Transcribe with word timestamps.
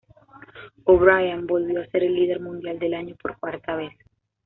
O'Brien 0.85 1.45
volvía 1.45 1.81
a 1.83 1.87
ser 1.91 2.03
el 2.03 2.15
líder 2.15 2.39
mundial 2.41 2.79
del 2.79 2.95
año 2.95 3.15
por 3.21 3.37
cuarta 3.37 3.75
vez. 3.75 3.93